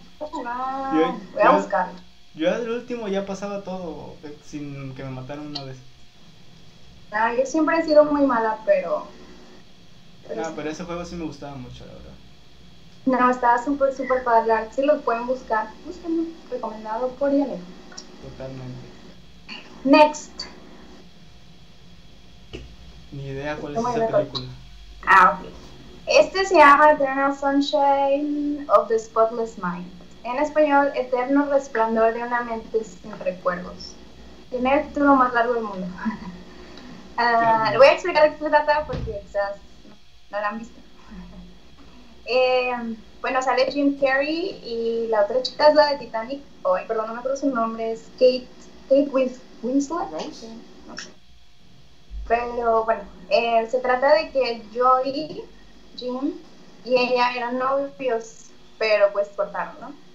[0.47, 1.95] Ah, Yo- voy a buscarlo.
[2.37, 5.79] Yo al último ya pasaba todo eh, sin que me mataran una vez.
[7.11, 9.07] Ah, yo siempre he sido muy mala, pero.
[10.29, 10.53] pero No, sí.
[10.55, 12.13] pero ese juego sí me gustaba mucho, la verdad.
[13.07, 14.53] No, estaba súper, súper padre.
[14.75, 16.25] Si lo pueden buscar, búsquenlo.
[16.51, 17.61] Recomendado por Yanel.
[18.23, 18.87] Totalmente.
[19.85, 20.33] Next.
[23.13, 24.47] Ni idea cuál es esa película.
[25.07, 25.49] Ah, ok.
[26.07, 29.91] Este se llama Eternal Sunshine of the Spotless Mind.
[30.27, 33.95] En español, Eterno Resplandor de una mente sin recuerdos.
[34.51, 35.87] Tiene el título más largo del mundo.
[37.19, 39.55] Ah, le voy a explicar de qué se trata porque quizás
[40.31, 40.79] no, la han visto.
[42.29, 42.73] Eh,
[43.23, 46.41] bueno, sale Jim Carrey y la otra chica es la de Titanic.
[46.65, 47.93] Ay, perdón, no me acuerdo su nombre.
[47.93, 48.43] Es Kate,
[48.89, 50.11] Kate Wins- Winslet.
[50.11, 51.09] No sé.
[52.27, 55.45] Pero bueno, eh, se trata de que Joy,
[55.97, 56.33] Jim
[56.85, 60.06] y ella eran novios, pero pues cortaron, ¿no?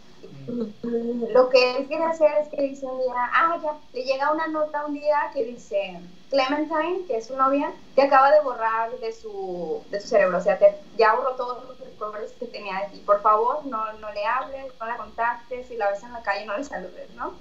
[0.52, 4.34] Y Lo que él quiere hacer es que dice un día, ah, ya, le llega
[4.34, 8.92] una nota un día que dice, Clementine, que es su novia, te acaba de borrar
[9.00, 12.82] de su, de su cerebro, o sea, te, ya borró todos los recuerdos que tenía
[12.82, 13.04] de ti.
[13.06, 16.46] Por favor, no, no le hables, no la contactes, si la ves en la calle
[16.46, 17.34] no le saludes, ¿no?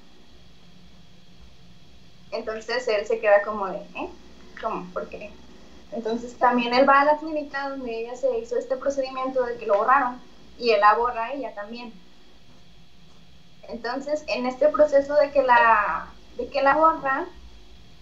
[2.31, 4.09] Entonces él se queda como de, ¿eh?
[4.63, 4.87] ¿Cómo?
[4.93, 5.33] ¿Por qué?
[5.91, 9.67] Entonces también él va a la clínica donde ella se hizo este procedimiento de que
[9.67, 10.21] lo borraron
[10.57, 11.93] y él la borra a ella también.
[13.71, 17.29] Entonces, en este proceso de que la, de que la borra,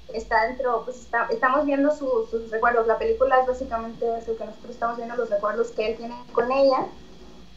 [0.08, 2.86] está dentro, pues está- estamos viendo su- sus recuerdos.
[2.86, 6.50] La película es básicamente eso que nosotros estamos viendo, los recuerdos que él tiene con
[6.52, 6.88] ella.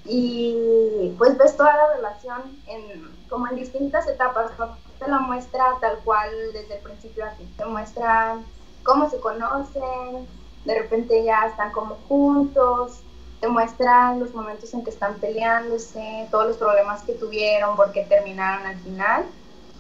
[0.03, 4.51] Y pues ves toda la relación en, como en distintas etapas.
[4.99, 7.35] Te la muestra tal cual desde el principio a.
[7.37, 8.43] Te muestra
[8.83, 10.27] cómo se conocen,
[10.63, 13.05] de repente ya están como juntos,
[13.41, 18.03] te muestran los momentos en que están peleándose, todos los problemas que tuvieron, por qué
[18.03, 19.25] terminaron al final.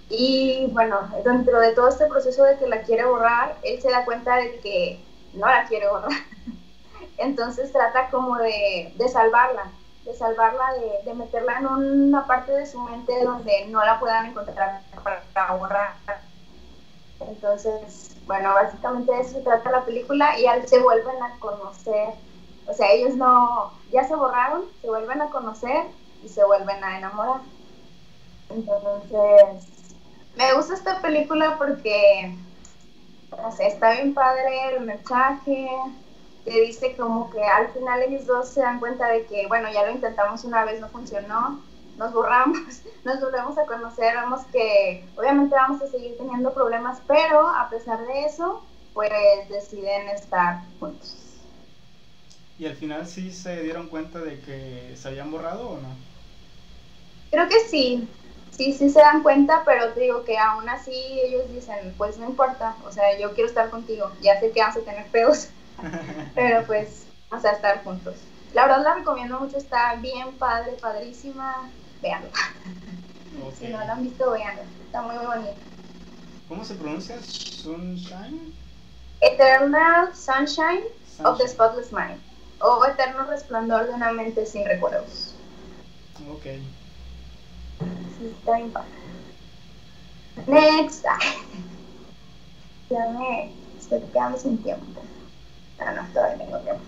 [0.09, 4.03] Y bueno, dentro de todo este proceso de que la quiere borrar, él se da
[4.03, 4.99] cuenta de que
[5.33, 6.09] no la quiere borrar.
[7.17, 9.71] Entonces trata como de, de salvarla,
[10.05, 14.25] de salvarla, de, de meterla en una parte de su mente donde no la puedan
[14.25, 15.93] encontrar para, para borrar.
[17.19, 22.15] Entonces, bueno, básicamente de eso se trata la película y al se vuelven a conocer.
[22.67, 25.85] O sea, ellos no, ya se borraron, se vuelven a conocer
[26.23, 27.41] y se vuelven a enamorar.
[28.49, 29.67] Entonces,
[30.37, 32.35] me gusta esta película porque,
[33.59, 35.69] está bien padre el mensaje,
[36.45, 39.85] te dice como que al final ellos dos se dan cuenta de que, bueno, ya
[39.85, 41.61] lo intentamos una vez, no funcionó,
[41.97, 42.59] nos borramos,
[43.03, 48.05] nos volvemos a conocer, vemos que obviamente vamos a seguir teniendo problemas, pero a pesar
[48.05, 49.11] de eso, pues
[49.49, 51.20] deciden estar juntos.
[52.61, 55.87] ¿Y al final sí se dieron cuenta de que se habían borrado o no?
[57.31, 58.07] Creo que sí,
[58.51, 62.29] sí, sí se dan cuenta, pero te digo que aún así ellos dicen, pues no
[62.29, 65.47] importa, o sea, yo quiero estar contigo, ya sé que vamos a tener pedos,
[66.35, 68.17] pero pues vamos a estar juntos.
[68.53, 71.67] La verdad la recomiendo mucho, está bien padre, padrísima,
[71.99, 72.29] véanlo.
[73.57, 75.57] Si no la han visto, véanlo, está muy, muy bonito.
[76.47, 77.19] ¿Cómo se pronuncia?
[77.23, 78.53] Sunshine?
[79.21, 80.83] Eternal Sunshine,
[81.23, 82.19] of the Spotless Mind,
[82.61, 85.35] o Eterno Resplandor de una mente sin recuerdos.
[86.29, 86.43] Ok.
[88.17, 88.73] Sí, está bien.
[90.47, 91.05] Next.
[92.89, 95.01] ya me estoy quedando sin tiempo.
[95.79, 96.83] Ah, no, todavía tengo tiempo.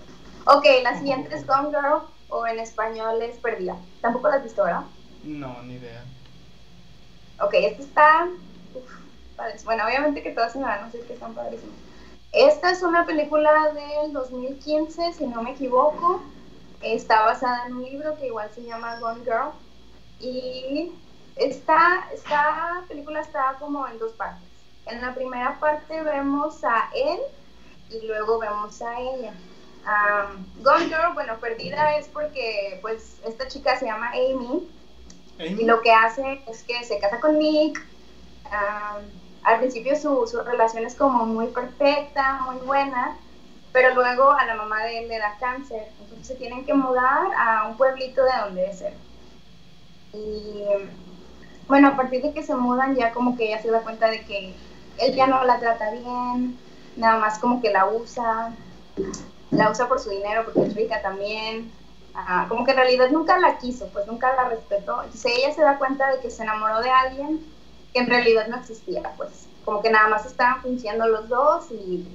[0.46, 3.76] Ok, la siguiente es Gone Girl, o en español es Perdida.
[4.00, 4.84] Tampoco la has visto, ¿verdad?
[5.24, 6.04] No, ni idea.
[7.40, 8.28] Ok, esta está.
[8.74, 11.83] Uf, bueno, obviamente que todas se me van a decir que están padrísimas.
[12.34, 16.20] Esta es una película del 2015, si no me equivoco.
[16.82, 19.52] Está basada en un libro que igual se llama Gone Girl.
[20.18, 20.90] Y
[21.36, 24.48] esta, esta película está como en dos partes.
[24.86, 27.20] En la primera parte vemos a él
[27.90, 29.32] y luego vemos a ella.
[29.84, 34.68] Um, Gone Girl, bueno, perdida es porque pues esta chica se llama Amy,
[35.38, 37.80] y lo que hace es que se casa con Nick.
[38.46, 43.16] Um, al principio su, su, relación es como muy perfecta, muy buena,
[43.72, 47.28] pero luego a la mamá de él le da cáncer, entonces se tienen que mudar
[47.36, 48.94] a un pueblito de donde es él.
[50.14, 50.64] Y
[51.68, 54.24] bueno, a partir de que se mudan ya como que ella se da cuenta de
[54.24, 54.54] que
[54.98, 56.58] él ya no la trata bien,
[56.96, 58.52] nada más como que la usa,
[59.50, 61.70] la usa por su dinero porque es rica también,
[62.48, 65.02] como que en realidad nunca la quiso, pues nunca la respetó.
[65.02, 67.53] Entonces ella se da cuenta de que se enamoró de alguien
[67.94, 72.06] que en realidad no existía, pues como que nada más estaban funcionando los dos y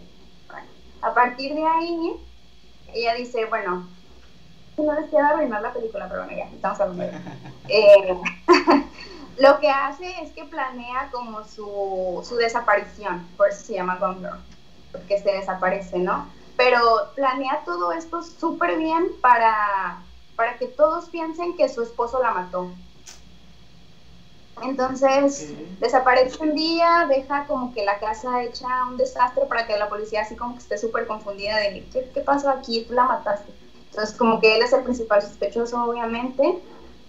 [0.48, 0.68] bueno,
[1.02, 2.14] a partir de ahí
[2.94, 3.88] ella dice, bueno,
[4.78, 7.18] no les quiero arruinar la película, pero bueno, ya, estamos hablando.
[7.72, 8.20] Eh,
[9.38, 14.22] lo que hace es que planea como su, su desaparición, por eso se llama Gone
[14.22, 14.40] Girl,
[14.92, 16.28] porque se desaparece, ¿no?
[16.58, 16.80] Pero
[17.14, 20.02] planea todo esto súper bien para,
[20.36, 22.72] para que todos piensen que su esposo la mató.
[24.70, 29.90] Entonces desaparece un día, deja como que la casa hecha un desastre para que la
[29.90, 32.86] policía así como que esté súper confundida de ¿qué, qué pasó aquí?
[32.88, 33.52] Tú la mataste.
[33.90, 36.60] Entonces como que él es el principal sospechoso obviamente.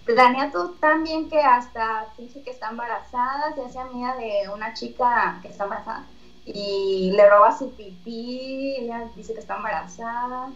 [0.05, 4.73] Planea todo tan bien que hasta dice que está embarazada, se hace amiga de una
[4.73, 6.05] chica que está embarazada
[6.45, 10.49] y le roba su pipí, ella dice que está embarazada.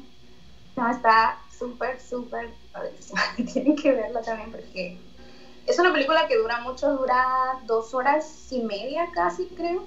[0.75, 2.49] No, está súper, súper
[3.53, 4.97] Tienen que verla también porque
[5.67, 9.83] es una película que dura mucho, dura dos horas y media casi, creo.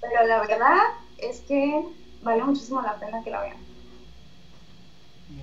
[0.00, 0.78] Pero la verdad
[1.18, 1.84] es que
[2.22, 3.56] vale muchísimo la pena que la vean.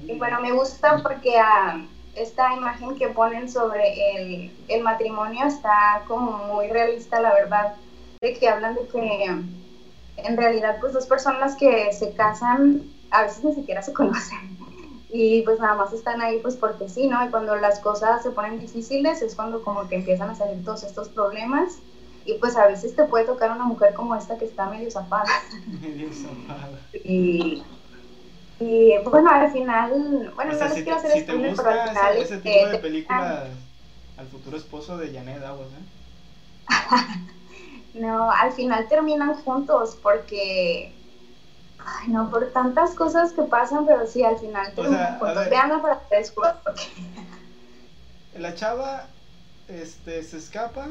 [0.07, 6.03] Y bueno, me gusta porque uh, esta imagen que ponen sobre el, el matrimonio está
[6.07, 7.75] como muy realista, la verdad
[8.33, 9.25] que hablan de que
[10.17, 14.54] en realidad pues dos personas que se casan a veces ni siquiera se conocen
[15.15, 17.25] y pues nada más están ahí pues porque sí, ¿no?
[17.25, 20.83] Y cuando las cosas se ponen difíciles es cuando como que empiezan a salir todos
[20.83, 21.77] estos problemas
[22.25, 25.31] y pues a veces te puede tocar una mujer como esta que está medio zapada.
[25.81, 26.79] Medio zapada.
[26.93, 27.63] Y,
[28.59, 32.17] y bueno, al final, bueno, no les quiero hacer si spoiler, pero al final...
[32.17, 33.47] Ese, ese tipo de películas,
[34.17, 35.85] al futuro esposo de Janet Aguas, ¿eh?
[37.95, 40.91] No, al final terminan juntos porque.
[41.85, 45.49] Ay, no, por tantas cosas que pasan, pero sí, al final terminan juntos.
[45.49, 46.51] Veanlo para después.
[46.63, 46.83] Porque...
[48.35, 49.07] La chava
[49.67, 50.87] este, se escapa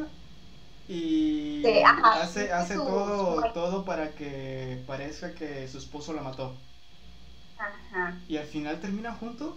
[0.89, 6.55] y hace, hace todo, todo para que parezca que su esposo la mató.
[7.59, 8.19] Ajá.
[8.29, 9.57] ¿Y al final terminan juntos?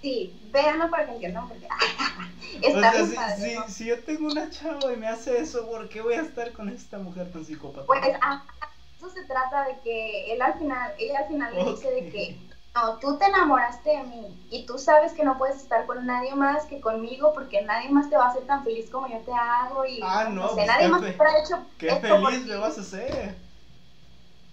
[0.00, 1.68] Sí, véanlo para que entiendan porque
[2.62, 5.90] está o sea, si, si, si, yo tengo una chava y me hace eso, ¿por
[5.90, 7.86] qué voy a estar con esta mujer tan psicópata?
[7.86, 8.42] Pues ah,
[9.00, 12.36] eso se trata de que él al final, ella al final le dice de que
[12.74, 16.34] no, tú te enamoraste de mí y tú sabes que no puedes estar con nadie
[16.34, 19.32] más que conmigo porque nadie más te va a hacer tan feliz como yo te
[19.32, 22.82] hago y Ah, no, pues nadie más te hecho Qué esto feliz me vas a
[22.82, 23.34] hacer.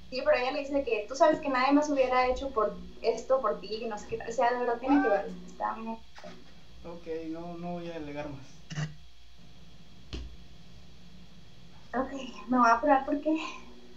[0.10, 3.42] Sí, pero ella le dice que tú sabes que nadie más hubiera hecho por esto
[3.42, 5.98] por ti y no sé qué, o sea, de verdad tiene que verlo, está muy...
[6.86, 8.48] Ok, no, no voy a alegar más.
[11.94, 12.12] Ok,
[12.48, 13.36] me voy a apurar porque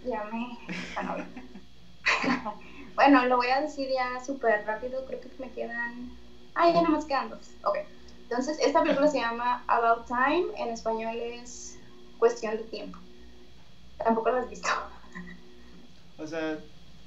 [0.05, 0.57] ya me
[2.95, 6.11] bueno, lo voy a decir ya súper rápido, creo que me quedan...
[6.55, 7.39] Ah, ya nada más quedan dos.
[7.63, 7.77] Ok,
[8.23, 11.77] entonces esta película se llama About Time, en español es
[12.19, 12.99] Cuestión de Tiempo.
[14.03, 14.67] Tampoco la has visto.
[16.17, 16.57] O sea,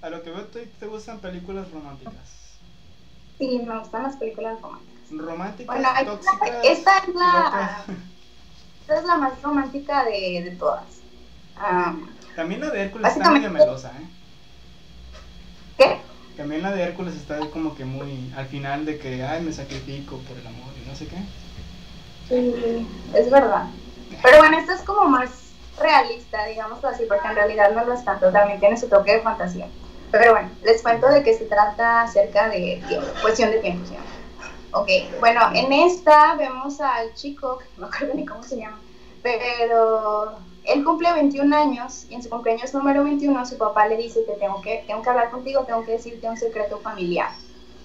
[0.03, 2.59] a lo que veo, te, te gustan películas románticas.
[3.38, 4.95] Sí, me gustan las películas románticas.
[5.11, 6.51] Románticas, Bueno, tóxicas.
[6.64, 7.84] esta es la, locas.
[8.80, 10.84] esta es la más romántica de, de todas.
[11.57, 11.95] Ah,
[12.37, 14.07] También la de Hércules está medio melosa, ¿eh?
[15.78, 16.01] ¿Qué?
[16.37, 20.18] También la de Hércules está como que muy al final de que, ay, me sacrifico
[20.18, 21.16] por el amor y no sé qué.
[22.28, 23.66] Sí, es verdad.
[24.22, 25.30] Pero bueno, esto es como más
[25.78, 29.20] realista, digámoslo así, porque en realidad no lo es tanto, también tiene su toque de
[29.20, 29.68] fantasía.
[30.11, 33.97] Pero bueno, les cuento de que se trata acerca de tiempo, cuestión de tiempo, ¿sí?
[34.72, 34.89] Ok,
[35.20, 38.78] bueno, en esta vemos al chico, que no me acuerdo ni cómo se llama,
[39.22, 44.22] pero él cumple 21 años y en su cumpleaños número 21 su papá le dice,
[44.22, 47.30] te tengo que, tengo que hablar contigo, tengo que decirte un secreto familiar.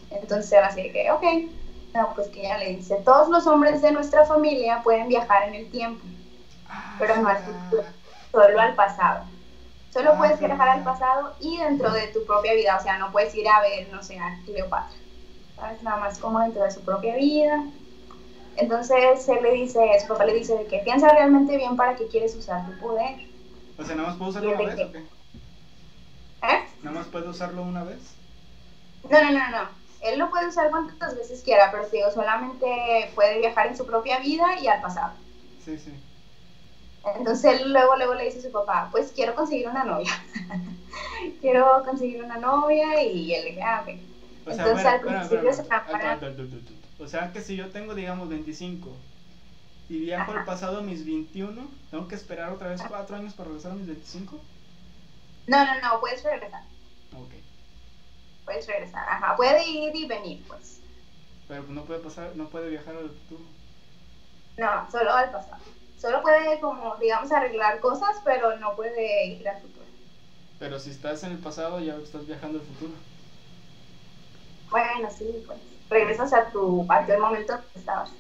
[0.10, 1.24] Entonces él así que, ok,
[1.94, 5.56] no, pues que ella le dice, todos los hombres de nuestra familia pueden viajar en
[5.56, 6.04] el tiempo,
[6.98, 7.84] pero no al futuro,
[8.32, 9.26] solo al pasado.
[9.92, 10.56] Solo Ah, puedes claro.
[10.56, 13.60] viajar al pasado y dentro de tu propia vida, o sea, no puedes ir a
[13.62, 14.98] ver, no sé, a Cleopatra,
[15.56, 15.82] ¿sabes?
[15.82, 17.64] Nada más como dentro de su propia vida.
[18.60, 22.08] Entonces él le dice, su papá le dice de que piensa realmente bien para que
[22.08, 23.16] quieres usar tu poder.
[23.78, 24.84] O sea, ¿nada más puedo usarlo ¿Y una vez qué?
[24.84, 24.98] o qué?
[24.98, 26.66] ¿Eh?
[26.84, 28.00] ¿Nada más puedo usarlo una vez?
[29.10, 29.70] No, no, no, no.
[30.02, 34.20] Él lo puede usar cuantas veces quiera, pero digo, solamente puede viajar en su propia
[34.20, 35.14] vida y al pasado.
[35.64, 35.94] Sí, sí.
[37.18, 40.12] Entonces él luego, luego le dice a su papá, pues quiero conseguir una novia.
[41.42, 43.96] quiero conseguir una novia y él le dice, ah, ok.
[44.48, 48.90] O sea, Entonces, al principio espera, se O sea, que si yo tengo, digamos, 25
[49.90, 50.46] y viajo al Ajá.
[50.46, 53.88] pasado a mis 21, ¿tengo que esperar otra vez 4 años para regresar a mis
[53.88, 54.40] 25?
[55.48, 56.62] No, no, no, puedes regresar.
[57.14, 57.32] Ok.
[58.46, 59.36] Puedes regresar, ajá.
[59.36, 60.80] Puede ir y venir, pues.
[61.48, 63.44] Pero no puede pasar, no puede viajar al futuro.
[64.58, 65.64] No, solo al pasado.
[66.00, 69.86] Solo puede, como, digamos, arreglar cosas, pero no puede ir al futuro.
[70.60, 72.94] Pero si estás en el pasado, ya estás viajando al futuro.
[74.70, 75.60] Bueno, sí, pues.
[75.90, 78.12] Regresas a tu, a aquel momento que estabas.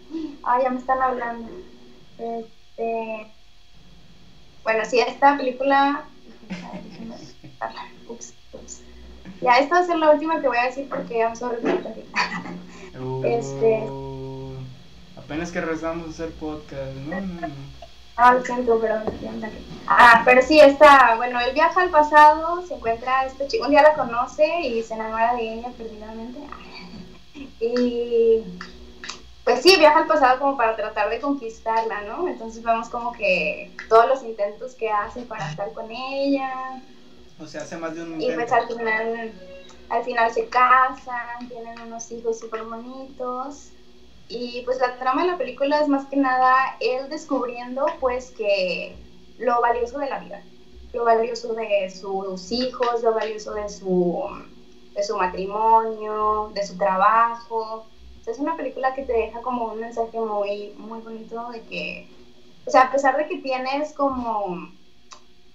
[0.43, 1.49] Ah, ya me están hablando.
[2.17, 3.31] Este.
[4.63, 6.03] Bueno, sí, esta película.
[7.59, 7.73] Ay.
[8.07, 8.81] Ups, ups.
[9.41, 11.57] Ya, esta va a ser la última que voy a decir porque ya me sobre
[13.23, 13.83] Este-
[15.17, 16.91] Apenas que regresamos a hacer podcast.
[17.07, 17.53] No, no, no.
[18.21, 18.95] Ah, lo siento, pero.
[19.87, 23.71] Ah, pero sí, está, bueno, él viaja al pasado, se encuentra a esta chica, un
[23.71, 26.39] día la conoce y se enamora de ella perdidamente.
[27.59, 28.43] Y
[29.43, 32.27] pues sí, viaja al pasado como para tratar de conquistarla, ¿no?
[32.27, 36.81] Entonces vemos como que todos los intentos que hace para estar con ella.
[37.39, 38.35] O sea, hace más de un Y intento.
[38.35, 39.33] pues al final,
[39.89, 43.69] al final se casan, tienen unos hijos súper bonitos.
[44.27, 48.95] Y pues la trama de la película es más que nada él descubriendo pues que
[49.39, 50.43] lo valioso de la vida,
[50.93, 54.29] lo valioso de sus hijos, lo valioso de su,
[54.99, 57.85] de su matrimonio, de su trabajo.
[58.25, 62.07] Es una película que te deja como un mensaje muy, muy bonito de que,
[62.65, 64.69] o sea, a pesar de que tienes como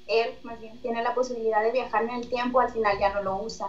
[0.08, 3.22] él más bien tiene la posibilidad de viajar en el tiempo, al final ya no
[3.22, 3.68] lo usa,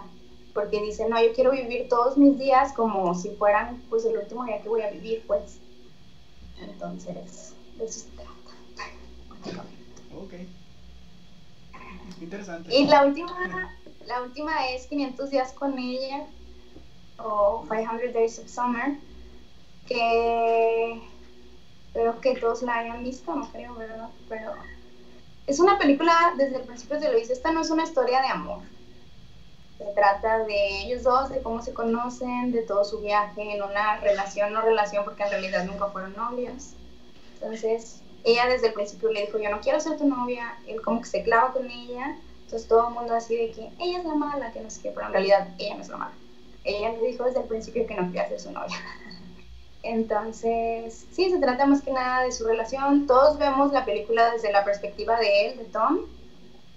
[0.52, 4.44] porque dice, no, yo quiero vivir todos mis días como si fueran pues el último
[4.44, 5.60] día que voy a vivir, pues.
[6.58, 8.30] Entonces, de eso se trata.
[10.16, 10.32] Ok.
[12.20, 12.74] Interesante.
[12.74, 13.75] Y la última,
[14.06, 16.26] la última es 500 días con ella,
[17.18, 18.96] o 500 Days of Summer,
[19.86, 21.00] que
[21.86, 24.08] espero que todos la hayan visto, no creo, ¿verdad?
[24.28, 24.52] Pero
[25.46, 28.28] es una película, desde el principio te lo dice, esta no es una historia de
[28.28, 28.62] amor.
[29.78, 33.98] Se trata de ellos dos, de cómo se conocen, de todo su viaje en una
[33.98, 36.72] relación, no relación porque en realidad nunca fueron novios.
[37.34, 41.00] Entonces, ella desde el principio le dijo, yo no quiero ser tu novia, él como
[41.00, 44.14] que se clava con ella, entonces todo el mundo así de que ella es la
[44.14, 46.14] mala, que no sé qué, pero en realidad ella no es la mala.
[46.62, 48.76] Ella le dijo desde el principio que no quería ser su novia.
[49.82, 53.08] Entonces, sí, se trata más que nada de su relación.
[53.08, 55.98] Todos vemos la película desde la perspectiva de él, de Tom.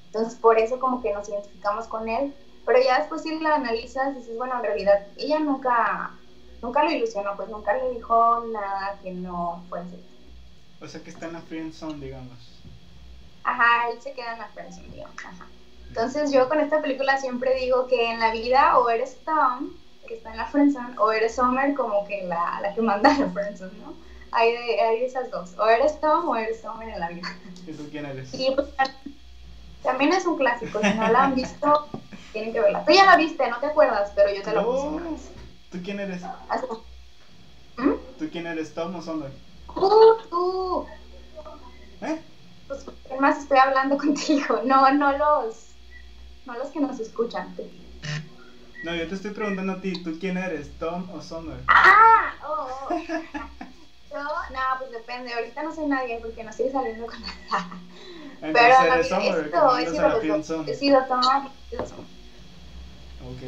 [0.07, 2.33] Entonces, por eso como que nos identificamos con él.
[2.65, 6.11] Pero ya después si la analizas, dices, bueno, en realidad ella nunca,
[6.63, 9.99] nunca lo ilusionó, pues nunca le dijo nada que no fuese.
[10.81, 12.59] O sea que está en la friendzone, digamos.
[13.43, 15.15] Ajá, él se queda en la friendzone, digamos.
[15.25, 15.47] Ajá.
[15.89, 19.71] Entonces yo con esta película siempre digo que en la vida o eres Tom,
[20.07, 23.29] que está en la friendzone, o eres Summer como que la, la que manda la
[23.29, 23.93] friendzone, ¿no?
[24.31, 27.27] Hay de, hay de esas dos, o eres Tom o eres Summer en la vida.
[27.67, 28.33] ¿Y tú quién eres?
[28.33, 28.67] Y pues
[29.83, 31.87] también es un clásico, si no la han visto,
[32.31, 32.85] tienen que verla.
[32.85, 34.87] Tú ya la viste, no te acuerdas, pero yo te la puse.
[34.87, 35.31] una vez.
[35.71, 36.21] ¿Tú quién eres?
[37.77, 37.91] ¿Mm?
[38.19, 39.31] ¿Tú quién eres, Tom o Summer?
[39.73, 40.85] Tú, tú,
[42.01, 42.19] ¿Eh?
[42.67, 44.61] pues, ¿qué más estoy hablando contigo?
[44.65, 45.68] No, no los,
[46.49, 47.55] no los que nos escuchan.
[48.83, 51.59] No, yo te estoy preguntando a ti, ¿tú quién eres, Tom o Summer?
[51.67, 52.89] Ah, oh, oh.
[54.11, 55.31] Yo, no, pues depende.
[55.33, 57.69] Ahorita no soy nadie porque no estoy saliendo con nada.
[58.41, 60.67] Pero Entonces vida Summer, es que todo, he sido los dos.
[60.67, 61.83] He sido Tom, he sido.
[63.29, 63.41] Ok.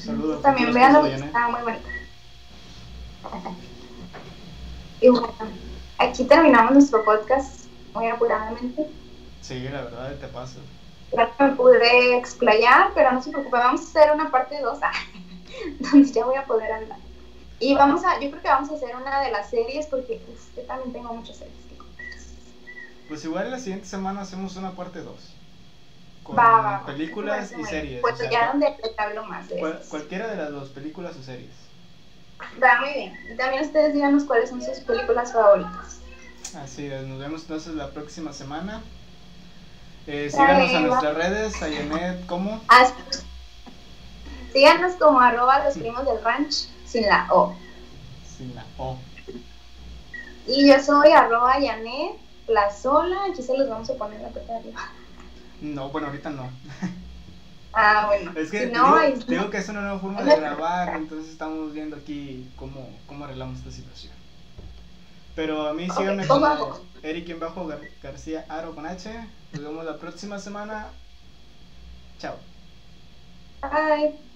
[0.00, 0.42] Saludos.
[0.42, 1.26] También esposos de Janet.
[1.26, 1.88] está muy bonita.
[5.00, 5.34] Y bueno,
[5.98, 8.88] aquí terminamos nuestro podcast muy apuradamente.
[9.42, 10.60] Sí, la verdad, te paso.
[11.16, 14.78] No me pude explayar, pero no se preocupe, vamos a hacer una parte 2
[15.78, 16.98] donde ya voy a poder hablar.
[17.60, 20.56] Y vamos a, yo creo que vamos a hacer una de las series porque uf,
[20.56, 22.04] yo también tengo muchas series que contar.
[23.08, 25.36] Pues igual la siguiente semana hacemos una parte 2.
[26.24, 28.00] Con Va, va, películas y series.
[28.00, 31.14] Pues o sea, ya donde te hablo más de cual- cualquiera de las dos, películas
[31.16, 31.52] o series.
[32.62, 33.18] Va muy bien.
[33.30, 36.00] Y también ustedes díganos cuáles son sus películas favoritas.
[36.56, 38.82] Así es, nos vemos entonces la próxima semana.
[40.06, 42.60] Eh, síganos a nuestras redes, a Janet, ¿cómo?
[44.52, 47.54] Síganos como arroba los primos del ranch sin la O.
[48.36, 48.96] Sin la O.
[50.46, 53.16] Y yo soy arroba Yanet Plazola.
[53.30, 54.80] Aquí se los vamos a poner la parte de arriba.
[55.60, 56.50] No, bueno, ahorita no.
[57.72, 58.32] Ah, bueno.
[58.36, 58.96] Es que si no,
[59.26, 63.58] digo, que es una nueva forma de grabar, entonces estamos viendo aquí cómo, cómo arreglamos
[63.58, 64.12] esta situación.
[65.34, 66.80] Pero a mí síganme como poco.
[67.02, 69.10] Eric bajo Gar- García Aro con H.
[69.54, 70.88] Nos vemos la próxima semana.
[72.18, 72.34] Chao.
[73.62, 74.33] Bye.